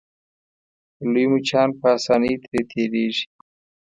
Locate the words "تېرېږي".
2.71-3.25